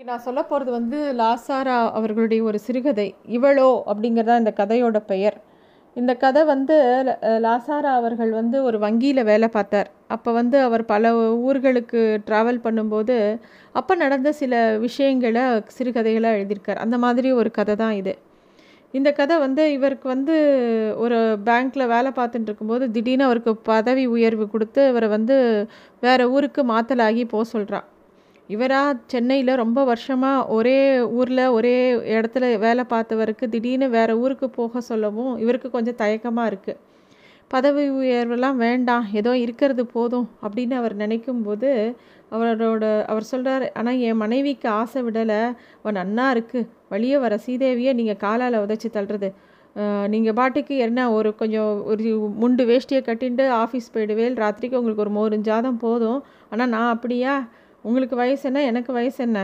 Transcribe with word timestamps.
நான் 0.00 0.24
சொல்ல 0.24 0.40
போகிறது 0.42 0.70
வந்து 0.70 0.98
லாசாரா 1.20 1.76
அவர்களுடைய 1.98 2.40
ஒரு 2.48 2.58
சிறுகதை. 2.66 3.06
இவளோ 3.36 3.68
அப்படிங்கிறதா 3.90 4.34
இந்த 4.42 4.52
கதையோட 4.60 4.98
பெயர். 5.12 5.36
இந்த 5.96 6.12
கதை 6.14 6.42
வந்து 6.50 6.76
லாசாரா 7.46 7.92
அவர்கள் 8.00 8.30
வந்து 8.38 8.58
ஒரு 8.68 8.78
வங்கியில் 8.84 9.22
வேலை 9.30 9.48
பார்த்தார். 9.56 9.88
அப்போ 10.16 10.30
வந்து 10.38 10.56
அவர் 10.66 10.84
பல 10.92 11.12
ஊர்களுக்கு 11.48 12.02
ட்ராவல் 12.28 12.62
பண்ணும்போது 12.66 13.16
அப்போ 13.74 13.96
நடந்த 14.04 14.32
சில 14.42 14.62
விஷயங்களை 14.86 15.44
சிறுகதைகளாக 15.78 16.38
எழுதியிருக்கார். 16.38 16.82
அந்த 16.84 16.98
மாதிரி 17.06 17.30
ஒரு 17.40 17.52
கதை 17.58 17.76
தான் 17.82 17.98
இது. 18.00 18.14
இந்த 18.94 19.08
கதை 19.20 19.36
வந்து 19.46 19.62
இவருக்கு 19.76 20.08
வந்து 20.14 20.34
ஒரு 21.04 21.20
பேங்க்கில் 21.48 21.90
வேலை 21.96 22.12
பார்த்துட்டு 22.18 22.50
இருக்கும்போது 22.50 22.84
திடீர்னு 22.94 23.28
அவருக்கு 23.30 23.54
பதவி 23.72 24.06
உயர்வு 24.16 24.46
கொடுத்து 24.54 24.82
இவரை 24.92 25.10
வந்து 25.18 25.36
வேறு 26.00 26.32
ஊருக்கு 26.36 26.62
மாத்தலாகி 26.74 27.24
போக 27.34 27.44
சொல்கிறான் 27.54 27.88
இவராக 28.48 28.98
சென்னையில் 29.06 29.60
ரொம்ப 29.62 29.80
வருஷமாக 29.84 30.46
ஒரே 30.56 30.78
ஊரில் 31.18 31.44
ஒரே 31.48 31.76
இடத்துல 32.16 32.44
வேலை 32.58 32.84
பார்த்தவருக்கு 32.92 33.46
திடீர்னு 33.46 33.88
வேறு 33.96 34.14
ஊருக்கு 34.20 34.46
போக 34.50 34.80
சொல்லவும் 34.80 35.32
இவருக்கு 35.36 35.70
கொஞ்சம் 35.70 35.98
தயக்கமாக 36.02 36.50
இருக்குது 36.52 36.80
பதவி 37.50 37.82
உயர்வெல்லாம் 37.98 38.58
வேண்டாம் 38.64 39.04
ஏதோ 39.12 39.32
இருக்கிறது 39.44 39.82
போதும் 39.92 40.26
அப்படின்னு 40.42 40.74
அவர் 40.80 40.94
நினைக்கும்போது 40.96 41.70
அவரோட 42.32 42.86
அவர் 43.10 43.30
சொல்கிறார் 43.32 43.64
ஆனால் 43.74 44.00
என் 44.08 44.22
மனைவிக்கு 44.24 44.68
ஆசை 44.80 45.00
விடலை 45.06 45.38
அவன் 45.78 45.98
நன்னா 46.00 46.26
இருக்குது 46.34 46.68
வழியே 46.92 47.18
வர 47.24 47.36
சீதேவியை 47.46 47.92
நீங்கள் 48.00 48.20
காலால் 48.24 48.62
உதைச்சி 48.64 48.88
தள்ளுறது. 48.96 49.28
நீங்கள் 50.12 50.36
பாட்டுக்கு 50.38 50.74
என்ன 50.86 51.00
ஒரு 51.16 51.30
கொஞ்சம் 51.40 51.72
ஒரு 51.90 52.10
முண்டு 52.42 52.62
வேஷ்டியை 52.70 53.00
கட்டின்ட்டு 53.08 53.44
ஆஃபீஸ் 53.62 53.92
போயிடுவேல் 53.94 54.36
ராத்திரிக்கு 54.42 54.80
உங்களுக்கு 54.80 55.04
ஒரு 55.06 55.12
மோரு 55.18 55.38
ஜாதம் 55.48 55.80
போதும் 55.84 56.20
ஆனால் 56.52 56.72
நான் 56.74 56.92
அப்படியா? 56.94 57.34
உங்களுக்கு 57.88 58.16
வயசு 58.22 58.44
என்ன? 58.50 58.60
எனக்கு 58.70 58.90
வயசு 58.98 59.20
என்ன? 59.26 59.40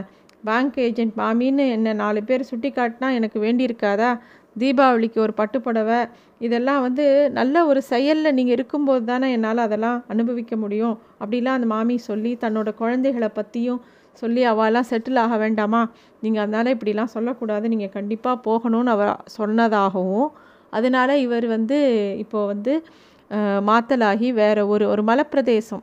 பேங்க் 0.49 0.77
ஏஜென்ட் 0.87 1.15
மாமின்னு 1.21 1.65
என்ன 1.77 1.95
நாலு 2.01 2.21
பேர் 2.29 2.49
சுட்டி 2.51 2.71
காட்டினா 2.79 3.09
எனக்கு 3.19 3.39
வேண்டியிருக்காதா? 3.45 4.11
தீபாவளிக்கு 4.57 5.19
ஒரு 5.27 5.33
பட்டுப்புடவை. 5.41 6.01
இதெல்லாம் 6.47 6.83
வந்து 6.87 7.05
நல்ல 7.39 7.57
ஒரு 7.71 7.81
செயலில் 7.93 8.37
நீங்கள் 8.39 8.57
இருக்கும்போது 8.57 9.03
தானே 9.13 9.29
என்னால் 9.37 9.63
அதெல்லாம் 9.67 9.99
அனுபவிக்க 10.13 10.55
முடியும். 10.65 10.97
அப்படிலாம் 11.23 11.57
அந்த 11.59 11.69
மாமி 11.75 11.97
சொல்லி 12.11 12.33
தன்னோட 12.45 12.71
குழந்தைகளை 12.83 13.31
பற்றியும் 13.39 13.81
சொல்லி 14.23 14.43
அவெல்லாம் 14.51 14.89
செட்டில் 14.91 15.23
ஆக 15.25 15.37
வேண்டாமா? 15.45 15.81
நீங்கள் 16.25 16.43
அதனால் 16.45 16.73
இப்படிலாம் 16.75 17.15
சொல்லக்கூடாது. 17.17 17.65
நீங்கள் 17.73 17.95
கண்டிப்பாக 17.97 18.37
போகணும்னு 18.49 18.93
அவர் 18.97 19.13
சொன்னதாகவும் 19.39 20.29
அதனால 20.79 21.11
இவர் 21.25 21.47
வந்து 21.57 21.79
இப்போ 22.25 22.39
வந்து 22.53 22.73
மாத்தலாகி 23.69 24.29
வேறு 24.43 24.63
ஒரு 24.75 24.85
ஒரு 24.93 25.03
மலைப்பிரதேசம். 25.11 25.83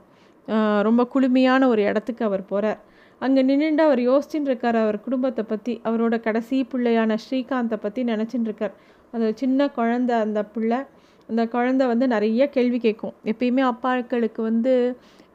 ரொம்ப 0.88 1.02
குளுமையான 1.14 1.68
ஒரு 1.74 1.82
இடத்துக்கு 1.90 2.24
அவர் 2.30 2.44
போகிறார் 2.52 2.80
அங்கே 3.22 3.42
நின்றுண்டு 3.50 3.84
அவர் 3.88 4.02
யோசிச்சுட்டு 4.10 4.50
இருக்கார் 4.52 4.78
அவர் 4.84 4.98
குடும்பத்தை 5.06 5.44
பற்றி 5.52 5.74
அவரோட 5.90 6.16
கடைசி 6.20 6.58
பிள்ளையான 6.72 7.18
ஸ்ரீகாந்தை 7.24 7.78
பற்றி 7.82 8.04
நினச்சிட்டு 8.04 8.48
இருக்கார் 8.50 8.74
அந்த 9.14 9.28
சின்ன 9.42 9.68
குழந்த 9.78 10.12
அந்த 10.26 10.40
பிள்ளை. 10.54 10.80
அந்த 11.30 11.42
குழந்த 11.54 11.84
வந்து 11.92 12.06
நிறைய 12.14 12.44
கேள்வி 12.56 12.80
கேட்கும். 12.86 13.14
எப்பயுமே 13.32 13.64
அப்பாக்களுக்கு 13.72 14.42
வந்து 14.42 14.74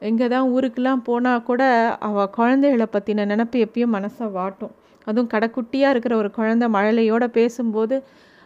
எங்கே 0.09 0.25
தான் 0.33 0.47
ஊருக்கெலாம் 0.55 1.01
போனால் 1.09 1.45
கூட 1.49 1.61
அவள் 2.07 2.33
குழந்தைகளை 2.37 2.87
பற்றின 2.95 3.25
நினப்பு 3.31 3.57
எப்பயும் 3.65 3.95
மனசை 3.97 4.25
வாட்டும். 4.37 4.73
அதுவும் 5.07 5.31
கடைக்குட்டியாக 5.33 5.93
இருக்கிற 5.93 6.13
ஒரு 6.21 6.29
குழந்த 6.37 6.65
மழலையோடு 6.75 7.27
பேசும்போது 7.39 7.97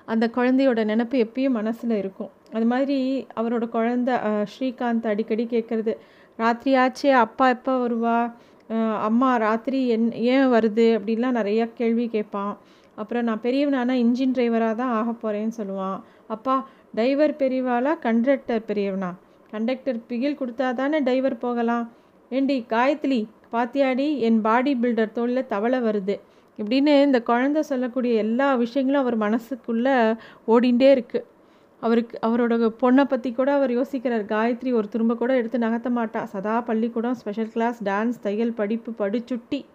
அந்த 0.06 0.26
குழந்தையோட 0.38 0.80
நினப்பு 0.92 1.18
எப்பயும் 1.26 1.58
மனசில் 1.60 1.96
இருக்கும். 2.02 2.32
அது 2.56 2.66
மாதிரி 2.74 2.98
அவரோட 3.40 3.66
குழந்த 3.76 4.12
ஸ்ரீகாந்த் 4.54 5.12
அடிக்கடி 5.12 5.44
கேட்குறது 5.54 5.94
ராத்திரி 6.44 6.72
ஆச்சே 6.84 7.12
அப்பா 7.26 7.46
எப்போ 7.56 7.74
வருவா? 7.84 8.18
அம்மா 9.08 9.30
ராத்திரி 9.46 9.80
என் 9.96 10.06
ஏன் 10.34 10.48
வருது? 10.56 10.88
அப்படின்லாம் 10.98 11.38
நிறையா 11.40 11.66
கேள்வி 11.80 12.06
கேட்பான். 12.16 12.54
அப்புறம் 13.02 13.26
நான் 13.30 13.44
பெரியவனானா 13.46 13.94
இன்ஜின் 14.04 14.36
டிரைவராக 14.38 14.76
தான் 14.82 14.94
ஆக 15.00 15.10
போகிறேன்னு 15.24 15.58
சொல்லுவான். 15.60 15.98
அப்பா 16.36 16.56
டிரைவர் 16.98 17.34
பெரியவாளா 17.42 17.94
கண்டக்டர் 18.06 18.64
பெரியவனா? 18.70 19.12
கண்டக்டர் 19.54 20.00
பிகில் 20.10 20.40
கொடுத்தா 20.42 20.68
தானே 20.82 21.00
டிரைவர் 21.08 21.38
போகலாம்? 21.46 21.86
ஏண்டி 22.32 22.58
காயத்ரி 22.74 23.22
பாத்தியாடி 23.54 24.08
என் 24.28 24.40
பாடி 24.48 24.74
பில்டர் 24.82 25.16
தோளில் 25.18 25.50
தவளை 25.54 25.80
வருது. 25.88 26.16
இப்படின்னு 26.60 26.94
இந்த 27.08 27.20
குழந்தை 27.30 27.62
சொல்லக்கூடிய 27.72 28.14
எல்லா 28.26 28.48
விஷயங்களும் 28.64 29.04
அவர் 29.04 29.18
மனசுக்குள்ளே 29.26 29.96
ஓடிண்டே 30.54 30.90
இருக்குது 30.96 31.28
அவருக்கு 31.82 32.16
அவரோட 32.28 32.54
பொண்ணை 32.82 33.04
பற்றி 33.04 33.30
கூட 33.32 33.54
அவர் 33.54 33.72
யோசிக்கிறார். 33.72 34.26
காயத்ரி 34.34 34.72
ஒரு 34.74 34.88
திரும்ப 34.88 35.16
கூட 35.16 35.36
எடுத்து 35.36 35.58
நகர்த்த 35.58 35.90
மாட்டா. 36.00 36.24
சதா 36.24 36.56
பள்ளிக்கூடம் 36.62 37.14
ஸ்பெஷல் 37.14 37.52
கிளாஸ் 37.54 37.80
டான்ஸ் 37.84 38.20
தையல் 38.22 38.58
படிப்பு 38.60 38.92
படுச்சுட்டி. 39.02 39.66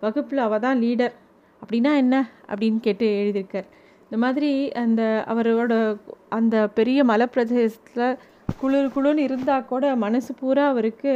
வகுப்பில் 0.00 0.38
அவள் 0.38 0.60
தான் 0.60 0.78
லீடர் 0.78 1.14
அப்படின்னா 1.62 1.92
என்ன? 1.96 2.14
அப்படின்னு 2.50 2.80
கேட்டு 2.80 3.06
எழுதியிருக்கார். 3.22 3.68
இந்த 4.04 4.16
மாதிரி 4.24 4.50
அந்த 4.82 5.02
அவரோட 5.32 5.74
அந்த 6.28 6.56
பெரிய 6.78 7.04
மலைப்பிரதேசத்தில் 7.04 8.18
குளிர் 8.60 8.92
குளிர்னு 8.94 9.26
இருந்தால் 9.28 9.64
கூட 9.64 9.84
மனசு 9.96 10.32
பூரா 10.40 10.64
அவருக்கு 10.68 11.12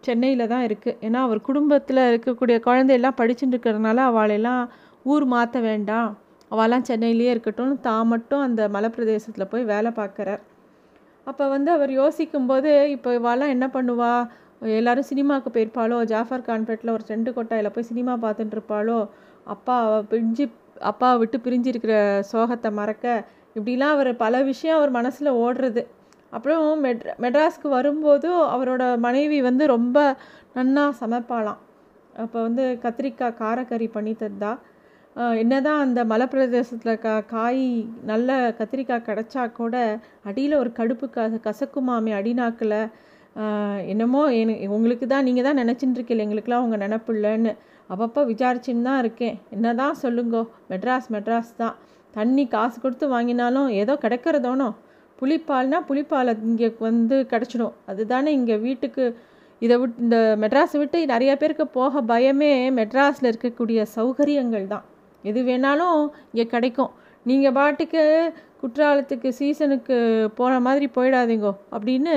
சென்னையில் 0.00 0.50
தான் 0.52 0.64
இருக்குது 0.68 0.98
ஏன்னா 1.06 1.20
அவர் 1.26 1.40
குடும்பத்தில் 1.40 2.00
இருக்கக்கூடிய 2.10 2.56
குழந்தையெல்லாம் 2.60 3.18
படிச்சுட்டு 3.20 3.54
இருக்கிறதுனால 3.54 3.96
அவளெல்லாம் 4.10 4.62
ஊர் 5.02 5.24
மாற்ற 5.24 5.60
வேண்டாம். 5.60 6.10
அவெல்லாம் 6.50 6.86
சென்னையிலேயே 6.88 7.30
இருக்கட்டும் 7.34 7.72
தான் 7.86 8.10
மட்டும் 8.12 8.42
அந்த 8.46 8.62
மலைப்பிரதேசத்தில் 8.74 9.50
போய் 9.52 9.70
வேலை 9.72 9.90
பார்க்குறார். 10.00 10.42
அப்போ 11.26 11.44
வந்து 11.54 11.70
அவர் 11.76 11.92
யோசிக்கும்போது 12.00 12.72
இப்போ 12.96 13.10
இவாலாம் 13.18 13.52
என்ன 13.54 13.66
பண்ணுவா? 13.76 14.12
எல்லாரும் 14.80 15.08
சினிமாவுக்கு 15.10 15.50
போயிருப்பாளோ? 15.54 15.96
ஜாஃபர் 16.12 16.46
கான்பேட்டில் 16.48 16.94
ஒரு 16.96 17.04
ரெண்டு 17.14 17.30
கொட்டாயில் 17.38 17.74
போய் 17.74 17.88
சினிமா 17.90 18.12
பார்த்துட்டு 18.24 18.56
இருப்பாளோ 18.56 18.98
அப்பா 19.54 19.74
அவ 19.86 19.96
பிரிஞ்சு 20.12 20.44
அப்பா 20.90 21.08
விட்டு 21.22 21.36
பிரிஞ்சிருக்கிற 21.44 21.94
சோகத்தை 22.30 22.70
மறக்க 22.78 23.06
இப்படிலாம் 23.56 23.94
அவர் 23.96 24.10
பல 24.24 24.42
விஷயம் 24.50 24.78
அவர் 24.78 24.90
மனசில் 24.98 25.36
ஓடுறது. 25.44 25.82
அப்புறம் 26.36 26.64
மெட் 26.84 27.04
மெட்ராஸ்க்கு 27.24 27.68
வரும்போதும் 27.76 28.40
அவரோட 28.54 28.84
மனைவி 29.06 29.38
வந்து 29.48 29.64
ரொம்ப 29.74 29.98
நன்னா 30.56 30.84
சமைப்பாளாம். 31.02 31.60
அப்போ 32.24 32.38
வந்து 32.46 32.64
கத்திரிக்காய் 32.84 33.38
காரக்கறி 33.42 33.88
பண்ணி 33.96 34.12
தந்தா 34.22 34.52
என்ன 35.16 35.36
என்னதான் 35.42 35.82
அந்த 35.84 36.00
மலைப்பிரதேசத்தில் 36.10 36.98
கா 37.02 37.12
காய் 37.30 37.62
நல்ல 38.08 38.30
கத்திரிக்காய் 38.56 39.06
கிடச்சா 39.06 39.42
கூட 39.58 39.74
அடியில் 40.28 40.54
ஒரு 40.62 40.70
கடுப்பு 40.78 41.06
க 41.14 41.22
கசக்குமாமே 41.46 42.12
அடிநாக்கில். 42.16 42.74
என்னமோ 43.92 44.22
என் 44.38 44.52
உங்களுக்கு 44.76 45.06
தான் 45.12 45.24
நீங்கள் 45.28 45.46
தான் 45.46 45.58
நினச்சிட்டு 45.60 46.16
எங்களுக்கெலாம் 46.24 46.64
உங்கள் 46.64 46.82
நினப்பு 46.84 47.12
இல்லைன்னு. 47.16 47.52
அப்பப்போ 47.92 48.22
விசாரிச்சுன்னு 48.30 48.86
தான் 48.88 49.00
இருக்கேன். 49.04 49.36
என்ன 49.56 49.72
தான் 49.80 49.96
சொல்லுங்கோ 50.02 50.42
மெட்ராஸ் 50.72 51.08
மெட்ராஸ் 51.14 51.52
தான். 51.62 51.74
தண்ணி 52.18 52.44
காசு 52.56 52.76
கொடுத்து 52.84 53.08
வாங்கினாலும் 53.14 53.70
ஏதோ 53.82 53.94
கிடைக்கிறதோனோ 54.04 54.68
புளிப்பால்னா 55.20 55.80
புளிப்பால் 55.88 56.32
இங்கே 56.50 56.70
வந்து 56.88 57.18
கிடச்சிடும். 57.32 57.74
அதுதானே 57.92 58.32
இங்கே 58.40 58.58
வீட்டுக்கு 58.66 59.06
இதை 59.62 59.78
விட் 59.82 59.96
இந்த 60.04 60.18
மெட்ராஸை 60.44 60.78
விட்டு 60.82 61.00
நிறைய 61.14 61.32
பேருக்கு 61.42 61.66
போக 61.78 62.02
பயமே 62.12 62.52
மெட்ராஸில் 62.80 63.30
இருக்கக்கூடிய 63.32 63.80
சௌகரியங்கள் 63.96 64.68
தான். 64.74 64.84
எது 65.30 65.40
வேணாலும் 65.48 66.00
இங்கே 66.32 66.46
கிடைக்கும். 66.54 66.92
நீங்கள் 67.26 67.56
பாட்டுக்கு 67.58 68.02
குற்றாலத்துக்கு 68.60 69.28
சீசனுக்கு 69.38 69.96
போன 70.38 70.52
மாதிரி 70.66 70.86
போயிடாதீங்கோ 70.96 71.52
அப்படின்னு 71.74 72.14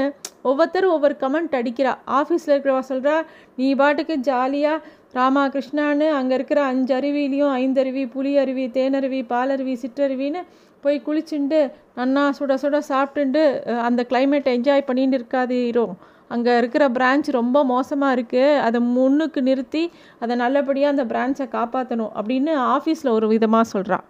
ஒவ்வொருத்தரும் 0.49 0.93
ஒவ்வொரு 0.95 1.15
கமெண்ட் 1.23 1.57
அடிக்கிறா. 1.59 1.91
ஆஃபீஸில் 2.19 2.53
இருக்கிறவா 2.53 2.83
சொல்கிறா 2.91 3.15
நீ 3.59 3.67
பாட்டுக்கு 3.81 4.15
ஜாலியாக 4.29 4.85
ராமா 5.17 5.43
கிருஷ்ணான்னு 5.53 6.07
அங்கே 6.19 6.35
இருக்கிற 6.37 6.59
அஞ்சு 6.71 6.93
அருவிலையும் 6.97 7.53
ஐந்தருவி 7.61 8.03
புலி 8.15 8.31
அருவி 8.43 8.65
தேனருவி 8.77 9.21
பாலருவி 9.31 9.75
சிற்றருவின்னு 9.83 10.41
போய் 10.83 10.97
குளிச்சுண்டு 11.07 11.59
நன்னா 11.97 12.23
சுட 12.37 12.53
சுட 12.63 12.77
சாப்பிட்டுண்டு 12.91 13.41
அந்த 13.87 14.01
கிளைமேட்டை 14.11 14.51
என்ஜாய் 14.57 14.87
பண்ணிட்டு 14.89 15.17
இருக்காதீரோ. 15.19 15.85
அங்கே 16.31 16.53
இருக்கிற 16.57 16.83
பிரான்ச் 16.97 17.29
ரொம்ப 17.39 17.57
மோசமாக 17.73 18.15
இருக்குது 18.17 18.59
அதை 18.67 18.79
முன்னுக்கு 18.95 19.41
நிறுத்தி 19.49 19.83
அதை 20.23 20.33
நல்லபடியாக 20.43 20.93
அந்த 20.95 21.05
பிரான்ச்சை 21.11 21.47
காப்பாற்றணும் 21.57 22.13
அப்படின்னு 22.19 22.53
ஆஃபீஸில் 22.75 23.15
ஒரு 23.17 23.27
விதமாக 23.33 23.71
சொல்கிறான் 23.73 24.05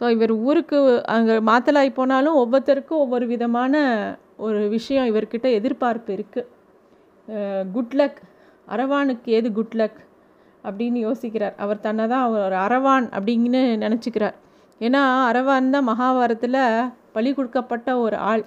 ஸோ 0.00 0.04
இவர் 0.14 0.32
ஊருக்கு 0.48 0.78
அங்கே 1.14 1.36
மாத்தலாய் 1.50 1.98
போனாலும் 2.00 2.38
ஒவ்வொருத்தருக்கும் 2.42 3.02
ஒவ்வொரு 3.04 3.26
விதமான 3.34 3.84
ஒரு 4.46 4.60
விஷயம் 4.76 5.08
இவர்கிட்ட 5.12 5.46
எதிர்பார்ப்பு 5.58 6.10
இருக்குது 6.16 6.50
குட்லக் 7.76 8.18
அரவானுக்கு 8.68 9.28
ஏது 9.38 9.48
குட்லக் 9.58 9.98
அப்படின்னு 10.64 10.98
யோசிக்கிறார். 11.06 11.54
அவர் 11.64 11.84
தன்னை 11.86 12.04
தான் 12.12 12.24
அவர் 12.26 12.44
ஒரு 12.46 12.56
அரவான் 12.66 13.06
அப்படின்னு 13.16 13.60
நினச்சிக்கிறார். 13.84 14.36
ஏன்னா 14.80 15.02
அரவான் 15.30 15.74
தான் 15.74 15.88
மகாபாரத்தில் 15.90 16.60
பலி 17.16 17.30
கொடுக்கப்பட்ட 17.34 17.90
ஒரு 18.04 18.16
ஆள். 18.30 18.44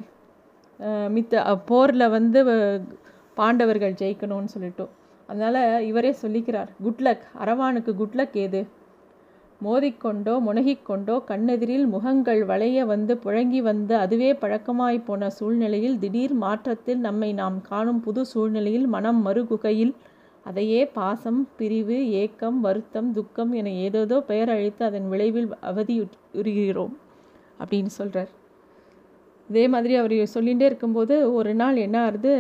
மித்த 1.10 1.56
போரில் 1.66 2.10
வந்து 2.10 2.40
பாண்டவர்கள் 3.38 4.00
ஜெயிக்கணும்னு 4.02 4.54
சொல்லிட்டோம் 4.54 4.94
அதனால் 5.30 5.62
இவரே 5.82 6.16
சொல்லிக்கிறார் 6.22 6.70
குட்லக் 6.84 7.26
அரவானுக்கு 7.40 7.92
குட்லக் 7.96 8.38
ஏது? 8.38 8.62
மோதிக்கொண்டோ 9.62 10.34
முனகிக்கொண்டோ 10.40 11.24
கண்ணெதிரில் 11.28 11.88
முகங்கள் 11.88 12.44
வளைய 12.44 12.86
வந்து 12.86 13.16
புழங்கி 13.16 13.62
வந்து 13.62 13.96
அதுவே 13.96 14.34
பழக்கமாய் 14.34 15.00
போன 15.00 15.30
சூழ்நிலையில் 15.30 16.00
திடீர் 16.00 16.34
மாற்றத்தில் 16.34 17.00
நம்மை 17.00 17.34
நாம் 17.34 17.62
காணும் 17.62 18.02
புது 18.02 18.26
சூழ்நிலையில் 18.26 18.88
மனம் 18.88 19.22
மறுகுகையில் 19.26 19.94
அதையே 20.46 20.82
பாசம் 20.94 21.48
பிரிவு 21.58 22.10
ஏக்கம் 22.14 22.60
வருத்தம் 22.60 23.14
துக்கம் 23.14 23.52
என 23.52 23.70
ஏதேதோ 23.70 24.20
பெயர் 24.28 24.50
அழித்து 24.50 24.86
அதன் 24.86 25.10
விளைவில் 25.10 25.50
அவதியுறுகிறோம் 25.64 26.96
அப்படின்னு 27.60 27.92
சொல்கிறார் 27.98 28.32
இதே 29.50 29.68
மாதிரி 29.68 29.96
அவர் 29.96 30.18
சொல்லிகிட்டே 30.36 30.68
இருக்கும்போது 30.72 31.34
ஒரு 31.34 31.54
நாள் 31.54 31.76
என்ன 31.76 31.98
ஆகுது 32.04 32.34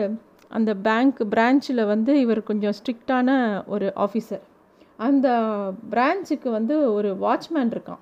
அந்த 0.47 0.71
பேங்க் 0.87 1.19
பிரான்ச்சில் 1.29 1.83
வந்து 1.85 2.19
இவர் 2.19 2.43
கொஞ்சம் 2.43 2.77
ஸ்ட்ரிக்டான 2.79 3.29
ஒரு 3.65 3.87
ஆஃபீஸர் 3.95 4.45
அந்த 4.99 5.27
பிரான்ச்சுக்கு 5.91 6.49
வந்து 6.49 6.93
ஒரு 6.93 7.09
வாட்ச்மேன் 7.21 7.71
இருக்கான். 7.75 8.01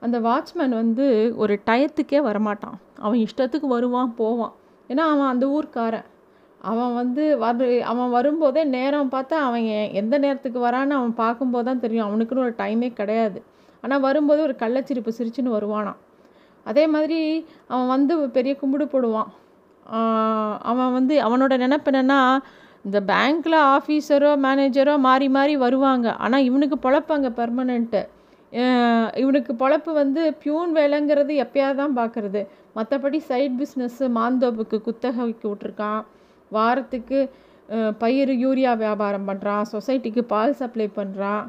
அந்த 0.00 0.16
வாட்ச்மேன் 0.20 0.74
வந்து 0.82 1.06
ஒரு 1.36 1.54
டயத்துக்கே 1.66 2.20
வரமாட்டான். 2.28 2.78
அவன் 2.98 3.26
இஷ்டத்துக்கு 3.26 3.66
வருவான் 3.66 4.14
போவான். 4.14 4.54
ஏன்னா 4.88 5.04
அவன் 5.12 5.30
அந்த 5.32 5.46
ஊர்க்காரன். 5.46 6.08
அவன் 6.60 6.94
வந்து 6.94 7.38
வரு 7.38 7.68
அவன் 7.82 8.10
வரும்போதே 8.10 8.62
நேரம் 8.64 9.10
பார்த்தா 9.10 9.38
அவன் 9.48 9.64
எந்த 9.92 10.18
நேரத்துக்கு 10.18 10.58
வரான்னு 10.60 10.98
அவன் 10.98 11.14
பார்க்கும்போது 11.14 11.64
தான் 11.64 11.80
தெரியும். 11.80 12.08
அவனுக்குன்னு 12.08 12.44
ஒரு 12.46 12.54
டைமே 12.58 12.92
கிடையாது. 12.92 13.38
ஆனால் 13.80 14.00
வரும்போது 14.00 14.42
ஒரு 14.42 14.56
கள்ளச்சிரிப்பு 14.58 15.12
சிரிச்சுன்னு 15.18 15.56
வருவானான் 15.58 16.00
அதே 16.66 16.84
மாதிரி 16.94 17.20
அவன் 17.72 17.92
வந்து 17.94 18.14
பெரிய 18.36 18.52
கும்பிடு 18.60 18.84
போடுவான். 18.94 19.30
அவன் 20.70 20.92
வந்து 20.98 21.14
அவனோட 21.26 21.54
நினப்பு 21.64 21.90
என்னென்னா 21.92 22.20
இந்த 22.86 22.98
பேங்க்கில் 23.10 23.58
ஆஃபீஸரோ 23.76 24.30
மேனேஜரோ 24.46 24.94
மாறி 25.06 25.28
மாறி 25.36 25.54
வருவாங்க. 25.64 26.08
ஆனால் 26.24 26.46
இவனுக்கு 26.48 26.76
பொழப்பாங்க 26.86 27.28
பர்மனெண்ட்டு 27.40 28.02
இவனுக்கு 29.22 29.52
பொழப்பு 29.60 29.90
வந்து 30.00 30.22
பியூன் 30.42 30.72
வேலைங்கிறது 30.78 31.34
எப்பயாவது 31.44 31.78
தான் 31.82 31.96
பார்க்குறது 32.00 32.40
மற்றபடி 32.76 33.18
சைட் 33.28 33.54
பிஸ்னஸ்ஸு 33.60 34.06
மாந்தோப்புக்கு 34.18 34.78
குத்தகைக்கு 34.86 35.46
விட்ருக்கான் 35.52 36.02
வாரத்துக்கு 36.50 37.18
பயிர் 38.02 38.32
யூரியா 38.44 38.72
வியாபாரம் 38.82 39.28
பண்ணுறான் 39.28 39.70
சொசைட்டிக்கு 39.74 40.22
பால் 40.32 40.58
சப்ளை 40.60 40.86
பண்ணுறான் 40.98 41.44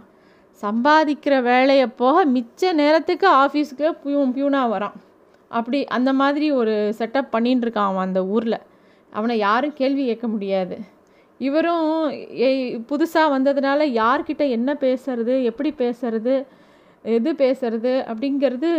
சம்பாதிக்கிற 0.62 1.36
வேலையை 1.42 1.88
போக 2.02 2.26
மிச்ச 2.36 2.72
நேரத்துக்கு 2.74 3.28
ஆஃபீஸுக்கு 3.44 3.88
பியூன் 4.04 4.34
பியூனாக 4.36 4.74
வரான். 4.74 4.96
அப்படி 5.52 5.80
அந்த 5.98 6.10
மாதிரி 6.14 6.48
ஒரு 6.52 6.74
செட்டப் 7.00 7.34
பண்ணின்னு 7.36 7.64
இருக்கான் 7.66 7.90
அவன் 7.92 8.08
அந்த 8.08 8.22
ஊரில். 8.26 8.60
அவனை 9.14 9.36
யாரும் 9.38 9.74
கேள்வி 9.74 10.04
கேட்க 10.06 10.28
முடியாது. 10.28 10.76
இவரும் 11.40 11.88
புதுசாக 12.90 13.34
வந்ததுனால 13.36 13.86
யார்கிட்ட 14.02 14.44
என்ன 14.50 14.70
பேசுறது 14.82 15.34
எப்படி 15.44 15.72
பேசுறது 15.78 16.36
எது 17.06 17.32
பேசுறது 17.34 17.94
அப்படிங்கிறது 18.12 18.70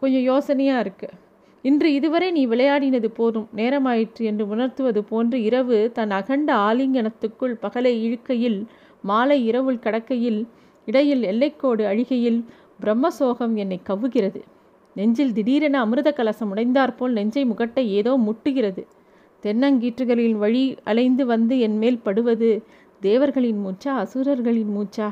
கொஞ்சம் 0.00 0.26
யோசனையாக 0.30 0.82
இருக்குது 0.84 1.16
இன்று 1.64 1.88
இதுவரை 1.92 2.26
நீ 2.30 2.42
விளையாடினது 2.46 3.08
போதும் 3.18 3.46
நேரமாயிற்று 3.56 4.22
என்று 4.24 4.44
உணர்த்துவது 4.46 5.00
போன்று 5.04 5.36
இரவு 5.42 5.78
தன் 5.92 6.10
அகண்ட 6.10 6.50
ஆலிங்கனத்துக்குள் 6.68 7.54
பகலை 7.62 7.92
இழுக்கையில் 8.06 8.58
மாலை 9.02 9.38
இரவுள் 9.50 9.84
கடக்கையில் 9.84 10.40
இடையில் 10.88 11.22
எல்லைக்கோடு 11.22 11.82
அழிகையில் 11.90 12.40
பிரம்மசோகம் 12.82 13.54
என்னை 13.62 13.78
கவ்வுகிறது. 13.88 14.40
நெஞ்சில் 14.96 15.32
திடீரென 15.32 15.76
அமிர்த 15.84 16.10
கலசம் 16.18 16.50
உடைந்தாற்போல் 16.54 17.16
நெஞ்சை 17.18 17.44
முகட்டை 17.52 17.84
ஏதோ 17.98 18.12
முட்டுகிறது. 18.26 18.82
தென்னங்கீற்றுகளின் 19.42 20.38
வழி 20.42 20.64
அலைந்து 20.90 21.24
வந்து 21.26 21.54
என் 21.66 21.78
மேல் 21.78 21.98
படுவது 21.98 22.50
தேவர்களின் 23.02 23.60
மூச்சா 23.64 23.92
அசுரர்களின் 24.02 24.72
மூச்சா? 24.76 25.08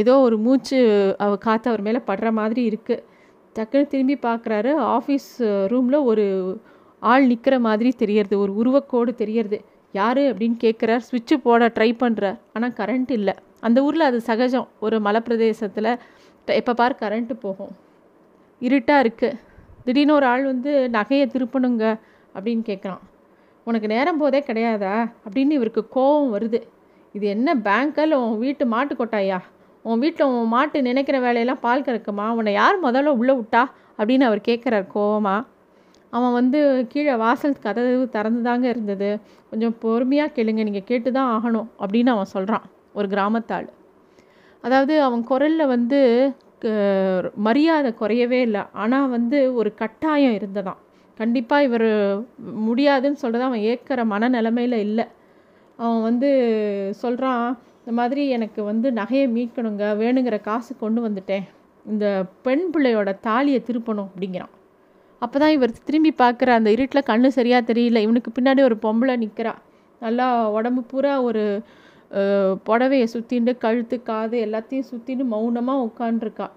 ஏதோ 0.00 0.14
ஒரு 0.18 0.36
மூச்சு 0.38 0.78
அவ 1.24 1.32
காற்று 1.36 1.68
அவர் 1.70 1.86
மேலே 1.86 2.00
படுற 2.10 2.28
மாதிரி 2.32 2.62
இருக்குது 2.70 3.04
டக்குன்னு 3.56 3.90
திரும்பி 3.92 4.16
பார்க்குறாரு 4.26 4.72
ஆஃபீஸ் 4.96 5.30
ரூமில் 5.72 6.06
ஒரு 6.10 6.26
ஆள் 7.02 7.26
நிற்கிற 7.26 7.54
மாதிரி 7.66 7.90
தெரியறது 8.02 8.34
ஒரு 8.38 8.52
உருவக்கோடு 8.60 9.12
தெரியறது. 9.22 9.58
யார் 9.94 10.20
அப்படின்னு 10.30 10.58
கேட்குறார் 10.64 11.06
சுவிட்சு 11.08 11.36
போட 11.46 11.68
ட்ரை 11.76 11.90
பண்ணுறார் 12.02 12.38
ஆனால் 12.52 12.76
கரண்ட் 12.80 13.10
இல்லை. 13.18 13.34
அந்த 13.66 13.78
ஊரில் 13.86 14.08
அது 14.08 14.18
சகஜம். 14.20 14.68
ஒரு 14.84 14.96
மலைப்பிரதேசத்தில் 15.06 15.90
எப்போ 16.60 16.72
பார் 16.74 17.00
கரண்ட்டு 17.02 17.34
போகும். 17.44 17.72
இருட்டாக 18.60 19.02
இருக்குது 19.04 19.38
திடீர்னு 19.84 20.16
ஒரு 20.18 20.26
ஆள் 20.26 20.44
வந்து 20.44 20.72
நகையை 20.92 21.26
திருப்பணுங்க 21.34 21.84
அப்படின்னு 22.34 22.62
கேட்குறான் 22.70 23.02
உனக்கு 23.66 23.88
நேரம் 23.92 24.20
போதே 24.22 24.40
கிடையாதா? 24.46 24.94
அப்படின்னு 25.26 25.56
இவருக்கு 25.58 25.82
கோபம் 25.88 26.32
வருது. 26.34 26.60
இது 27.16 27.26
என்ன 27.26 27.54
பேங்க்கில் 27.66 28.14
உன் 28.24 28.38
வீட்டு 28.38 28.64
மாட்டு 28.66 28.94
கொட்டாயா? 28.94 29.38
உன் 29.82 29.98
வீட்டில் 29.98 30.26
உன் 30.26 30.50
மாட்டு 30.54 30.78
நினைக்கிற 30.88 31.16
வேலையெல்லாம் 31.20 31.62
பால் 31.66 31.86
கறக்குமா? 31.88 32.26
உன்னை 32.38 32.52
யார் 32.52 32.84
முதல்ல 32.86 33.14
உள்ளே 33.20 33.34
விட்டா? 33.40 33.62
அப்படின்னு 33.98 34.26
அவர் 34.28 34.46
கேட்குறார் 34.48 34.86
கோவமாக 34.94 35.46
அவன் 36.16 36.32
வந்து 36.32 36.60
கீழே 36.92 37.14
வாசல் 37.14 37.62
கதவு 37.64 38.08
திறந்து 38.14 38.42
தாங்க 38.42 38.66
இருந்தது. 38.68 39.10
கொஞ்சம் 39.50 39.74
பொறுமையாக 39.84 40.34
கேளுங்க. 40.36 40.62
நீங்கள் 40.68 40.88
கேட்டு 40.90 41.10
தான் 41.12 41.30
ஆகணும் 41.36 41.68
அப்படின்னு 41.82 42.12
அவன் 42.16 42.32
சொல்கிறான் 42.36 42.66
ஒரு 42.98 43.06
கிராமத்தாள். 43.14 43.68
அதாவது 44.64 44.94
அவன் 45.06 45.22
குரலில் 45.30 45.72
வந்து 45.74 46.00
மரியாதை 47.46 47.90
குறையவே 48.00 48.40
இல்லை. 48.46 48.62
ஆனால் 48.82 49.12
வந்து 49.16 49.38
ஒரு 49.60 49.70
கட்டாயம் 49.82 50.36
இருந்ததான். 50.38 50.80
கண்டிப்பாக 51.18 51.66
இவர் 51.68 51.88
முடியாதுன்னு 52.68 53.20
சொல்கிறது 53.22 53.48
அவன் 53.48 53.64
ஏற்கிற 53.70 54.04
மனநிலைமையில் 54.12 54.76
இல்லை. 54.86 55.06
அவன் 55.78 56.02
வந்து 56.08 56.30
சொல்கிறான் 57.02 57.44
இந்த 57.80 57.92
மாதிரி 57.98 58.22
எனக்கு 58.36 58.60
வந்து 58.70 58.88
நகையை 59.00 59.26
மீட்கணுங்க 59.36 59.84
வேணுங்கிற 60.02 60.36
காசு 60.48 60.72
கொண்டு 60.82 61.00
வந்துட்டேன். 61.06 61.44
இந்த 61.84 62.06
பெண் 62.46 62.64
பிள்ளையோட 62.72 63.10
தாலியை 63.26 63.60
திருப்பணும் 63.68 64.10
அப்படிங்கிறான். 64.10 64.54
அப்போ 65.22 65.36
தான் 65.42 65.54
இவர் 65.56 65.72
திரும்பி 65.88 66.12
பார்க்குற 66.22 66.50
அந்த 66.58 66.70
இருட்டில் 66.76 67.08
கண்ணு 67.10 67.28
சரியாக 67.38 67.62
தெரியல. 67.70 67.98
இவனுக்கு 68.06 68.30
பின்னாடி 68.36 68.60
ஒரு 68.68 68.76
பொம்பளை 68.84 69.14
நிற்கிறா 69.24 69.54
நல்லா 70.02 70.26
உடம்பு 70.58 70.82
பூரா 70.90 71.14
ஒரு 71.28 71.42
புடவையை 72.66 73.06
சுற்றிண்டு 73.14 73.52
கழுத்து 73.64 73.96
காது 74.08 74.36
எல்லாத்தையும் 74.46 74.88
சுற்றின்னு 74.92 75.24
மௌனமாக 75.34 75.84
உட்காண்டிருக்கா 75.88 76.48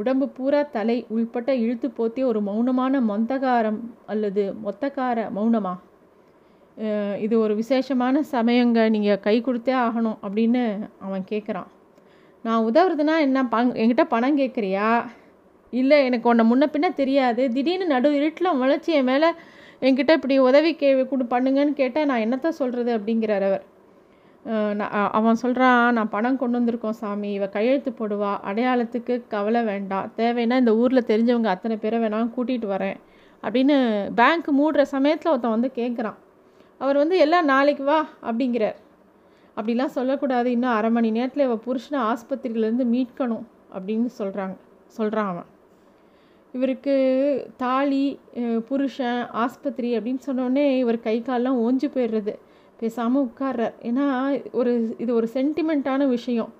உடம்பு 0.00 0.26
பூரா 0.36 0.60
தலை 0.76 0.96
உள்பட்ட 1.14 1.50
இழுத்து 1.62 1.88
போத்தி 1.96 2.20
ஒரு 2.30 2.40
மௌனமான 2.48 3.00
மொந்தகாரம் 3.10 3.80
அல்லது 4.12 4.42
மொத்தக்கார 4.64 5.24
மௌனமா? 5.36 5.72
இது 7.24 7.34
ஒரு 7.44 7.54
விசேஷமான 7.60 8.22
சமயங்க 8.34 8.78
நீங்கள் 8.94 9.22
கை 9.26 9.36
கொடுத்தே 9.46 9.74
ஆகணும் 9.86 10.18
அப்படின்னு 10.26 10.62
அவன் 11.06 11.24
கேட்குறான் 11.32 11.68
நான் 12.44 12.66
உதவுறதுனா 12.68 13.16
என்ன 13.26 13.40
பங் 13.54 13.72
என்கிட்ட 13.80 14.04
பணம் 14.14 14.38
கேட்குறியா 14.38 14.90
இல்லை 15.72 15.98
எனக்கு 16.06 16.30
உன்னை 16.30 16.44
முன்ன 16.50 16.64
பின்ன 16.72 16.88
தெரியாது. 17.00 17.42
திடீர்னு 17.56 17.86
நடு 17.92 18.08
இருட்டில் 18.18 18.58
முளைச்சி 18.60 18.92
என் 19.00 19.08
மேலே 19.10 19.28
என்கிட்ட 19.86 20.12
இப்படி 20.18 20.34
உதவி 20.48 20.72
கே 20.80 20.88
கொடு 21.10 21.24
பண்ணுங்கன்னு 21.34 21.74
கேட்டால் 21.82 22.08
நான் 22.10 22.24
என்னத்த 22.24 22.50
சொல்கிறது 22.60 22.90
அப்படிங்கிறார் 22.98 23.44
அவர். 23.50 23.64
அவன் 25.18 25.40
சொல்கிறான் 25.42 25.94
நான் 25.96 26.12
பணம் 26.14 26.38
கொண்டு 26.40 26.58
வந்திருக்கோம் 26.58 26.98
சாமி. 27.00 27.32
இவ 27.32 27.46
கையெழுத்து 27.48 27.90
போடுவா. 27.98 28.32
அடையாளத்துக்கு 28.48 29.14
கவலை 29.28 29.62
வேண்டாம் 29.62 30.10
தேவைன்னா 30.16 30.56
இந்த 30.62 30.74
ஊரில் 30.76 31.08
தெரிஞ்சவங்க 31.10 31.50
அத்தனை 31.54 31.76
பேரை 31.76 31.98
வேணாம் 32.04 32.32
கூட்டிகிட்டு 32.36 32.68
வரேன். 32.74 32.98
அப்படின்னு 33.42 33.76
பேங்க் 34.14 34.48
மூடுற 34.60 34.82
சமயத்தில் 34.94 35.32
ஒருத்தன் 35.32 35.56
வந்து 35.56 35.70
கேட்குறான் 35.74 36.18
அவர் 36.78 36.96
வந்து 36.96 37.16
எல்லாம் 37.24 37.44
நாளைக்கு 37.44 37.84
வா 37.84 38.00
அப்படிங்கிறார். 38.28 38.78
அப்படிலாம் 39.56 39.96
சொல்லக்கூடாது. 39.96 40.48
இன்னும் 40.50 40.76
அரை 40.76 40.90
மணி 40.90 41.10
நேரத்தில் 41.10 41.44
இவள் 41.44 41.64
புருஷனை 41.66 42.00
ஆஸ்பத்திரியிலேருந்து 42.10 42.86
மீட்கணும் 42.94 43.44
அப்படின்னு 43.76 44.08
சொல்கிறாங்க 44.18 44.56
சொல்கிறான் 44.98 45.30
அவன். 45.32 45.50
இவருக்கு 46.52 46.94
தாலி 47.56 48.04
புருஷன் 48.68 49.20
ஆஸ்பத்திரி 49.42 49.90
அப்படின்னு 49.98 50.24
சொன்னோடனே 50.26 50.64
இவர் 50.78 51.04
கை 51.06 51.16
காலெலாம் 51.26 51.60
ஓஞ்சி 51.66 51.88
போயிடுறது. 51.94 52.34
பேசாமல் 52.82 53.24
உட்கார்றார் 53.28 53.74
ஏன்னா 53.88 54.06
ஒரு 54.60 54.72
இது 55.02 55.10
ஒரு 55.20 55.28
சென்டிமெண்ட்டான 55.36 56.06
விஷயம். 56.16 56.50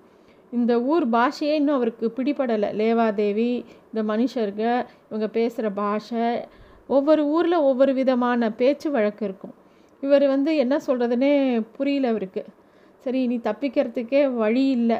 இந்த 0.58 0.72
ஊர் 0.92 1.04
பாஷையே 1.14 1.54
இன்னும் 1.60 1.76
அவருக்கு 1.78 2.06
பிடிபடலை. 2.16 2.68
லேவாதேவி 2.80 3.50
இந்த 3.90 4.00
மனுஷருங்க 4.10 4.66
இவங்க 5.08 5.28
பேசுகிற 5.38 5.66
பாஷை 5.80 6.26
ஒவ்வொரு 6.96 7.22
ஊரில் 7.34 7.64
ஒவ்வொரு 7.68 7.92
விதமான 8.00 8.50
பேச்சு 8.60 8.88
வழக்கு 8.96 9.22
இருக்கும். 9.28 9.54
இவர் 10.02 10.24
வந்து 10.34 10.50
என்ன 10.62 10.74
சொல்கிறதுனே 10.86 11.32
புரியல 11.76 12.10
அவருக்கு. 12.12 12.42
சரி 13.04 13.20
நீ 13.30 13.36
தப்பிக்கிறதுக்கே 13.48 14.20
வழி 14.42 14.64
இல்லை. 14.78 14.98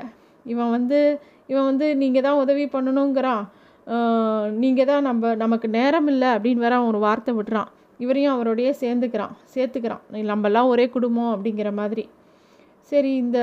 இவன் 0.53 0.73
வந்து 0.77 1.01
இவன் 1.51 1.69
வந்து 1.71 1.87
நீங்கள் 2.03 2.25
தான் 2.27 2.41
உதவி 2.45 2.65
பண்ணணுங்கிறான். 2.75 3.45
நீங்கள் 4.63 4.89
தான் 4.91 5.07
நம்ம 5.09 5.35
நமக்கு 5.45 5.69
நேரம் 5.79 6.09
இல்லை 6.13 6.29
அப்படின்னு 6.37 6.65
வேற 6.65 6.75
அவன் 6.79 6.93
ஒரு 6.93 7.01
வார்த்தை 7.07 7.33
விடுறான். 7.39 7.71
இவரையும் 7.99 8.35
அவரோடையே 8.37 8.73
சேர்ந்துக்கிறான் 8.81 9.35
சேர்த்துக்கிறான். 9.55 10.03
நம்மெல்லாம் 10.31 10.71
ஒரே 10.73 10.89
குடும்பம் 10.89 11.33
அப்படிங்கிற 11.35 11.71
மாதிரி. 11.81 12.05
சரி 12.93 13.11
இந்த 13.17 13.39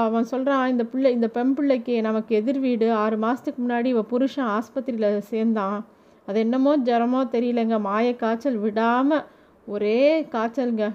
அவன் 0.00 0.28
சொல்கிறான் 0.32 0.70
இந்த 0.72 0.84
பிள்ளை 0.84 1.10
இந்த 1.12 1.28
பெண் 1.36 1.54
பிள்ளைக்கு 1.58 1.94
நமக்கு 2.08 2.32
எதிர் 2.40 2.60
வீடு. 2.66 2.88
ஆறு 3.02 3.16
மாதத்துக்கு 3.16 3.60
முன்னாடி 3.64 3.88
இவன் 3.94 4.10
புருஷன் 4.10 4.50
ஆஸ்பத்திரியில் 4.56 5.26
சேர்ந்தான். 5.30 5.78
அது 6.28 6.38
என்னமோ 6.44 6.72
ஜரமோ 6.88 7.20
தெரியலங்க. 7.34 7.76
மாய 7.80 8.08
காய்ச்சல் 8.16 8.58
விடாமல் 8.64 9.24
ஒரே 9.66 9.98
காய்ச்சலுங்க. 10.34 10.86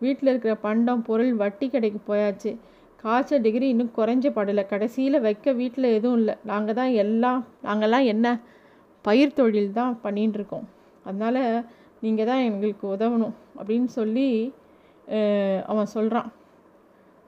வீட்டில் 0.00 0.30
இருக்கிற 0.30 0.54
பண்டம் 0.66 1.02
பொருள் 1.02 1.34
வட்டி 1.42 1.66
கடைக்கு 1.68 2.00
போயாச்சு. 2.10 2.50
காய்ச்சல் 3.02 3.44
டிகிரி 3.46 3.66
இன்னும் 3.68 3.92
குறைஞ்ச 3.96 4.26
படலை. 4.38 4.64
கடைசியில் 4.72 5.24
வைக்க 5.26 5.52
வீட்டில் 5.60 5.94
எதுவும் 5.96 6.18
இல்லை. 6.20 6.34
நாங்கள் 6.50 6.78
தான் 6.80 6.92
எல்லாம் 7.04 7.40
நாங்கள்லாம் 7.66 8.06
என்ன? 8.12 8.26
பயிர் 9.04 9.36
தொழில் 9.38 9.76
தான் 9.80 9.92
பண்ணிகிட்டு 10.04 10.38
இருக்கோம். 10.40 10.66
அதனால் 11.08 11.42
நீங்கள் 12.06 12.28
தான் 12.30 12.46
எங்களுக்கு 12.48 12.84
உதவணும் 12.94 13.36
அப்படின்னு 13.58 13.90
சொல்லி 13.98 14.28
அவன் 15.72 15.92
சொல்கிறான் 15.96 16.30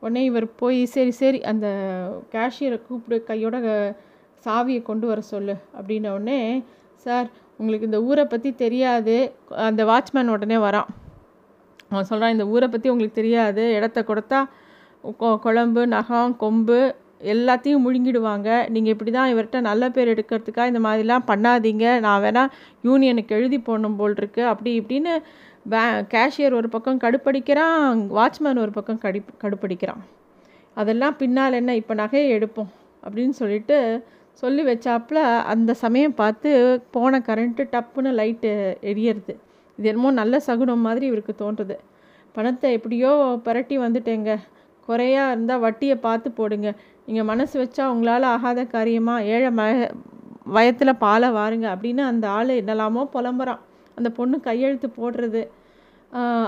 உடனே 0.02 0.22
இவர் 0.30 0.46
போய் 0.60 0.80
சரி 0.94 1.12
சரி 1.20 1.40
அந்த 1.50 1.66
கேஷியரை 2.34 2.78
கூப்பிடு 2.88 3.16
கையோட 3.30 3.56
சாவியை 4.46 4.80
கொண்டு 4.88 5.06
வர 5.10 5.20
சொல்லு 5.32 5.54
அப்படின்ன 5.76 6.12
உடனே 6.16 6.40
சார் 7.04 7.28
உங்களுக்கு 7.60 7.88
இந்த 7.88 8.00
ஊரை 8.08 8.24
பற்றி 8.24 8.50
தெரியாது. 8.62 9.14
அந்த 9.68 9.82
வாட்ச்மேன் 9.90 10.32
உடனே 10.34 10.58
வரான். 10.66 10.88
அவன் 11.90 12.08
சொல்கிறான் 12.10 12.34
இந்த 12.36 12.46
ஊரை 12.54 12.66
பற்றி 12.68 12.88
உங்களுக்கு 12.92 13.20
தெரியாது. 13.20 13.64
இடத்த 13.78 13.98
கொடுத்தா 14.10 14.40
குழம்பு 15.44 15.82
நகம் 15.96 16.36
கொம்பு 16.42 16.80
எல்லாத்தையும் 17.34 17.84
முழுங்கிடுவாங்க. 17.84 18.48
நீங்கள் 18.74 18.92
இப்படி 18.94 19.10
தான் 19.18 19.30
இவர்கிட்ட 19.32 19.60
நல்ல 19.68 19.84
பேர் 19.96 20.12
எடுக்கிறதுக்காக 20.14 20.72
இந்த 20.72 20.82
மாதிரிலாம் 20.86 21.28
பண்ணாதீங்க. 21.30 21.86
நான் 22.06 22.22
வேணால் 22.24 22.52
யூனியனுக்கு 22.88 23.36
எழுதி 23.38 23.58
போடணும் 23.68 23.98
போல் 24.00 24.18
இருக்கு. 24.20 24.42
அப்படி 24.52 24.72
இப்படின்னு 24.80 25.14
பே 25.72 25.80
கேஷியர் 26.12 26.58
ஒரு 26.58 26.68
பக்கம் 26.74 27.00
கடுப்படிக்கிறான் 27.04 28.04
வாட்ச்மேன் 28.18 28.62
ஒரு 28.64 28.72
பக்கம் 28.76 29.00
கடி 29.04 29.20
கடுப்படிக்கிறான். 29.42 30.02
அதெல்லாம் 30.76 31.16
பின்னால் 31.22 31.58
என்ன 31.60 31.74
இப்போ 31.80 31.94
நகையை 32.02 32.28
எடுப்போம் 32.36 32.70
அப்படின்னு 33.02 33.34
சொல்லிட்டு 33.42 33.76
சொல்லி 34.42 34.62
வச்சாப்புல 34.70 35.20
அந்த 35.52 35.70
சமயம் 35.84 36.18
பார்த்து 36.20 36.50
போன 36.96 37.20
கரண்ட்டு 37.28 37.62
டப்புன்னு 37.74 38.10
லைட்டு 38.20 38.50
எரியறது. 38.90 39.34
இது 39.78 39.88
என்னமோ 39.90 40.10
நல்ல 40.20 40.38
சகுனம் 40.46 40.86
மாதிரி 40.86 41.04
இவருக்கு 41.10 41.34
தோன்றுது. 41.42 41.76
பணத்தை 42.36 42.68
எப்படியோ 42.76 43.10
பரட்டி 43.46 43.76
வந்துட்டேங்க. 43.84 44.32
குறையா 44.88 45.24
இருந்தால் 45.32 45.62
வட்டியை 45.64 45.96
பார்த்து 46.06 46.28
போடுங்க. 46.38 46.68
நீங்கள் 47.08 47.28
மனசு 47.30 47.54
வச்சா 47.60 47.84
உங்களால் 47.92 48.24
ஆகாத 48.32 48.60
காரியமாக 48.72 49.28
ஏழை 49.34 49.50
ம 49.58 49.62
வயத்தில் 50.56 51.00
பாலை 51.04 51.28
வாருங்க 51.36 51.66
அப்படின்னு 51.74 52.02
அந்த 52.08 52.24
ஆள் 52.38 52.50
என்னலாமோ 52.60 53.02
புலம்புறான். 53.14 53.62
அந்த 53.96 54.08
பொண்ணு 54.18 54.36
கையெழுத்து 54.48 54.88
போடுறது. 54.98 55.42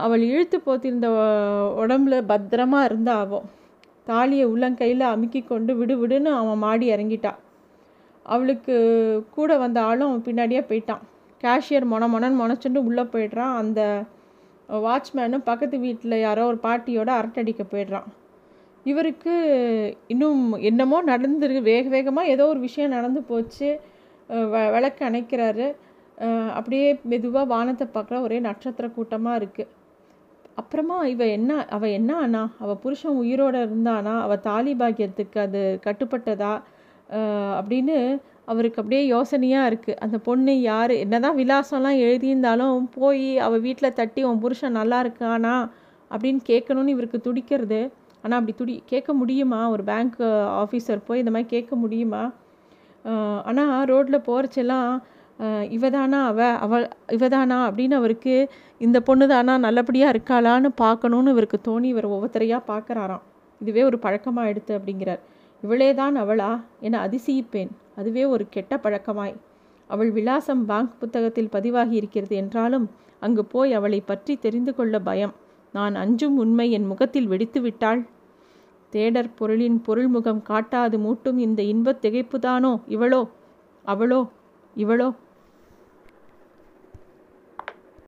அவள் 0.05 0.23
இழுத்து 0.33 0.59
போத்திருந்த 0.67 1.09
உடம்புல 1.83 2.21
பத்திரமா 2.33 2.81
இருந்தா 2.89 3.15
அவள் 3.25 3.49
தாலியை 4.11 4.47
உள்ளங்கையில் 4.53 5.05
அமுக்கி 5.13 5.43
கொண்டு 5.43 5.73
விடு 5.81 5.97
விடுன்னு 6.03 6.31
அவன் 6.41 6.63
மாடி 6.67 6.87
இறங்கிட்டான் 6.95 7.41
அவளுக்கு 8.27 8.77
கூட 9.37 9.51
வந்த 9.65 9.81
ஆளும் 9.89 10.09
அவன் 10.11 10.27
பின்னாடியே 10.29 10.63
போயிட்டான். 10.71 11.03
கேஷியர் 11.43 11.91
மொன 11.93 12.09
மொனன்னு 12.15 12.41
முனைச்சுட்டு 12.43 12.81
உள்ளே 12.89 13.05
போயிடுறான். 13.13 13.55
அந்த 13.63 13.81
வாட்ச்மேனும் 14.87 15.49
பக்கத்து 15.51 15.77
வீட்டில் 15.87 16.23
யாரோ 16.27 16.43
ஒரு 16.53 16.59
பாட்டியோட 16.67 17.11
அரட்டடிக்க 17.21 17.63
போயிடுறான். 17.71 18.09
இவருக்கு 18.85 19.35
இன்னும் 20.13 20.43
என்னமோ 20.71 20.99
நடந்துருக்கு. 21.13 21.63
வேக 21.73 21.85
வேகமாக 21.95 22.33
ஏதோ 22.35 22.45
ஒரு 22.53 22.61
விஷயம் 22.67 22.95
நடந்து 22.97 23.21
போச்சு. 23.31 23.69
விளக்கு 24.75 25.03
அணைக்கிறாரு. 25.09 25.67
அப்படியே 26.57 26.89
மெதுவாக 27.13 27.51
வானத்தை 27.53 27.87
பார்க்குற 27.95 28.17
ஒரே 28.27 28.39
நட்சத்திர 28.47 28.87
கூட்டமாக 28.97 29.39
இருக்குது 29.41 29.71
அப்புறமா 30.61 30.97
இவ 31.13 31.27
என்ன 31.37 31.51
அவள் 31.77 31.95
என்ன 31.99 32.11
ஆனா? 32.25 32.43
அவள் 32.63 32.81
புருஷன் 32.83 33.21
உயிரோடு 33.23 33.59
இருந்தானா? 33.67 34.15
அவள் 34.25 34.45
தாலி 34.49 34.73
பாக்கியத்துக்கு 34.81 35.39
அது 35.47 35.61
கட்டுப்பட்டதா? 35.87 36.53
அப்படின்னு 37.59 37.97
அவருக்கு 38.53 38.81
அப்படியே 38.83 39.03
யோசனையாக 39.15 39.69
இருக்குது 39.71 39.99
அந்த 40.05 40.17
பொண்ணு 40.27 40.55
யார்? 40.71 40.93
என்னதான் 41.05 41.39
விலாசம்லாம் 41.41 42.01
எழுதியிருந்தாலும் 42.07 42.89
போய் 42.99 43.27
அவள் 43.47 43.65
வீட்டில் 43.67 43.97
தட்டி 44.01 44.23
உன் 44.31 44.43
புருஷன் 44.45 44.79
நல்லா 44.81 44.99
இருக்கானா? 45.05 45.55
அப்படின்னு 46.11 46.43
கேட்கணுன்னு 46.51 46.95
இவருக்கு 46.97 47.21
துடிக்கிறது. 47.29 47.81
ஆனால் 48.23 48.39
அப்படி 48.39 48.55
துடி 48.59 48.75
கேட்க 48.93 49.11
முடியுமா? 49.21 49.61
ஒரு 49.75 49.83
பேங்க் 49.91 50.19
ஆஃபீஸர் 50.63 51.07
போய் 51.09 51.23
இந்த 51.23 51.33
மாதிரி 51.35 51.49
கேட்க 51.55 51.73
முடியுமா? 51.83 52.23
ஆனால் 53.49 53.75
ரோட்டில் 53.91 54.27
போகிறச்செல்லாம் 54.29 54.91
இவதானா 55.77 56.19
அவ 56.31 56.41
அவள் 56.65 56.85
இவதானா 57.17 57.59
அப்படின்னு 57.69 57.95
அவருக்கு 58.01 58.35
இந்த 58.87 58.99
பொண்ணு 59.09 59.27
தானா 59.29 59.55
நல்லபடியாக 59.67 60.13
இருக்காளான்னு 60.15 60.71
பார்க்கணுன்னு 60.83 61.33
இவருக்கு 61.35 61.59
தோணி 61.69 61.89
இவர் 61.95 62.09
ஒவ்வொருத்தரையாக 62.15 62.69
பார்க்குறாராம். 62.71 63.23
இதுவே 63.61 63.83
ஒரு 63.91 63.99
பழக்கமாக 64.05 64.51
எடுத்து 64.53 64.73
அப்படிங்கிறார். 64.79 65.23
இவளே 65.63 65.89
தான் 66.01 66.17
அவளா? 66.23 66.51
என 66.87 67.01
அதிசயிப்பேன். 67.07 67.71
அதுவே 68.01 68.25
ஒரு 68.35 68.45
கெட்ட 68.55 68.75
பழக்கமாய். 68.85 69.35
அவள் 69.91 70.11
விலாசம் 70.19 70.63
பேங்க் 70.71 70.99
புத்தகத்தில் 71.01 71.53
பதிவாகி 71.55 71.95
இருக்கிறது 72.01 72.35
என்றாலும் 72.43 72.87
அங்கு 73.23 73.43
போய் 73.55 73.73
அவளை 73.79 74.01
பற்றி 74.11 74.35
தெரிந்து 74.45 74.73
கொள்ள 74.75 74.95
பயம். 75.09 75.35
நான் 75.73 75.95
அஞ்சும் 75.95 76.37
உண்மை 76.37 76.71
என் 76.71 76.87
முகத்தில் 76.87 77.27
வெடித்து 77.27 77.61
விட்டாள் 77.61 78.07
தேடற் 78.93 79.31
பொருளின் 79.37 79.83
முகம் 80.09 80.43
காட்டாது 80.49 80.99
மூட்டும் 80.99 81.37
இந்த 81.37 81.63
இன்பத் 81.63 82.05
திகைப்புதானோ? 82.05 82.81
இவளோ? 82.89 83.29
அவளோ? 83.85 84.29
இவளோ? 84.77 85.15